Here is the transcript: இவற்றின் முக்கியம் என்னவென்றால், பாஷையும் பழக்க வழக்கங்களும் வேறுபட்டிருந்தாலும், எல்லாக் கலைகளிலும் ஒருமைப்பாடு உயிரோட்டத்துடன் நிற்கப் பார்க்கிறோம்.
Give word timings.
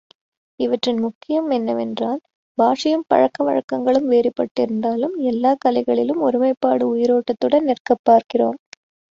இவற்றின் 0.59 0.97
முக்கியம் 0.97 1.49
என்னவென்றால், 1.49 2.21
பாஷையும் 2.57 3.05
பழக்க 3.07 3.43
வழக்கங்களும் 3.43 4.11
வேறுபட்டிருந்தாலும், 4.11 5.15
எல்லாக் 5.23 5.61
கலைகளிலும் 5.65 6.21
ஒருமைப்பாடு 6.21 6.95
உயிரோட்டத்துடன் 6.95 7.63
நிற்கப் 7.63 8.03
பார்க்கிறோம். 8.03 8.59